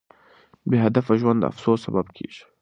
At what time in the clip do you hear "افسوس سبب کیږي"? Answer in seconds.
1.51-2.41